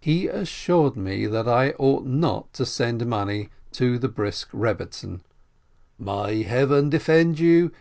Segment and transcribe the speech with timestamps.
[0.00, 5.20] He assured me that I ought not to send money to the Brisk Rebbetzin,
[5.96, 7.68] "May Heaven defend you